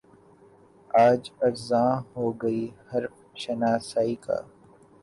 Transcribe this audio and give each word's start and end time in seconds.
آج 1.05 1.21
ارزاں 1.45 1.91
ہو 2.11 2.25
کوئی 2.41 2.61
حرف 2.89 3.13
شناسائی 3.41 4.15
کا 4.25 4.37